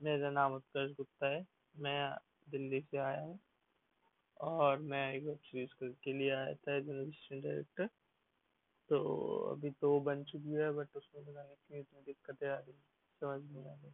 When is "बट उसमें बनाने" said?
10.72-11.54